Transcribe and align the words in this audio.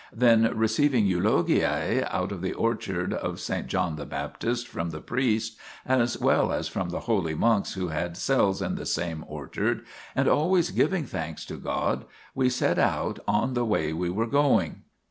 Then, 0.11 0.51
receiving 0.57 1.05
eulogiae' 1.05 1.99
1' 2.01 2.07
out 2.11 2.31
of 2.31 2.41
the 2.41 2.53
orchard 2.53 3.13
of 3.13 3.35
S. 3.35 3.51
John 3.67 3.97
the 3.97 4.05
Baptist 4.07 4.67
from 4.67 4.89
the 4.89 4.99
priest, 4.99 5.59
as 5.85 6.19
well 6.19 6.51
as 6.51 6.67
from 6.67 6.89
the 6.89 7.01
holy 7.01 7.35
monks 7.35 7.73
who 7.75 7.89
had 7.89 8.17
cells 8.17 8.63
in 8.63 8.73
the 8.73 8.87
same 8.87 9.23
orchard, 9.27 9.85
and 10.15 10.27
always 10.27 10.71
giving 10.71 11.03
thanks 11.03 11.45
to 11.45 11.57
God, 11.57 12.05
we 12.33 12.49
set 12.49 12.79
out 12.79 13.19
on 13.27 13.53
the 13.53 13.63
way 13.63 13.93
we 13.93 14.09
were 14.09 14.25
going. 14.25 14.81